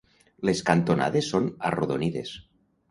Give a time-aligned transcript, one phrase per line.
[0.49, 2.35] Les cantonades són arrodonides.